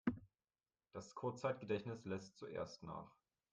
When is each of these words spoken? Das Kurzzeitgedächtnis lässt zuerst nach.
Das 0.93 1.13
Kurzzeitgedächtnis 1.13 2.05
lässt 2.05 2.35
zuerst 2.35 2.81
nach. 2.81 3.15